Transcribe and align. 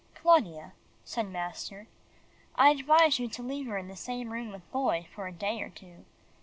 "Claudia," 0.15 0.73
said 1.05 1.27
master, 1.29 1.85
"I 2.55 2.71
advise 2.71 3.19
you 3.19 3.27
to 3.27 3.43
leave 3.43 3.67
her 3.67 3.77
in 3.77 3.87
the 3.87 3.95
same 3.95 4.33
room 4.33 4.51
with 4.51 4.67
Boy 4.71 5.07
for 5.13 5.27
a 5.27 5.31
day 5.31 5.61
or 5.61 5.69
two. 5.69 6.05